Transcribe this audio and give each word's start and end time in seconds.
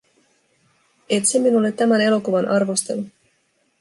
Etsi 1.09 1.39
minulle 1.39 1.71
tämän 1.71 2.01
elokuvan 2.01 2.47
arvostelu. 2.47 3.05